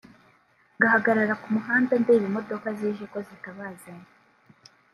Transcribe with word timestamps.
ngahagara 0.77 1.33
ku 1.41 1.47
muhanda 1.55 1.93
ndeba 2.01 2.25
imodoka 2.29 2.67
zije 2.79 3.05
ko 3.13 3.17
zitabazanye 3.27 4.07